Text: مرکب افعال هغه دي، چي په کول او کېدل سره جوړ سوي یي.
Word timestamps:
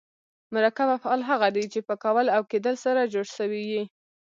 مرکب 0.53 0.87
افعال 0.97 1.21
هغه 1.29 1.47
دي، 1.55 1.63
چي 1.73 1.79
په 1.87 1.95
کول 2.03 2.25
او 2.35 2.41
کېدل 2.51 2.75
سره 2.85 3.09
جوړ 3.13 3.25
سوي 3.37 3.63
یي. 3.71 3.83